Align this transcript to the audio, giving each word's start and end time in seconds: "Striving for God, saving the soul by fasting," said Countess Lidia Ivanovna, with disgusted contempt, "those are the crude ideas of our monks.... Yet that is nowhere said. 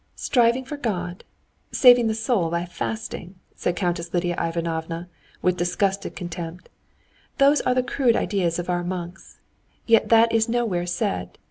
"Striving 0.15 0.65
for 0.65 0.77
God, 0.77 1.23
saving 1.71 2.07
the 2.07 2.15
soul 2.15 2.49
by 2.49 2.65
fasting," 2.65 3.35
said 3.55 3.75
Countess 3.75 4.11
Lidia 4.11 4.35
Ivanovna, 4.35 5.07
with 5.43 5.57
disgusted 5.57 6.15
contempt, 6.15 6.69
"those 7.37 7.61
are 7.61 7.75
the 7.75 7.83
crude 7.83 8.15
ideas 8.15 8.57
of 8.57 8.67
our 8.67 8.83
monks.... 8.83 9.37
Yet 9.85 10.09
that 10.09 10.33
is 10.33 10.49
nowhere 10.49 10.87
said. 10.87 11.37